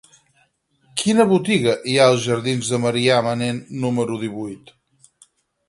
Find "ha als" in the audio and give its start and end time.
1.99-2.25